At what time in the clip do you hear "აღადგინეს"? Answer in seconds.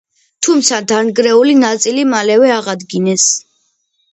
2.57-3.29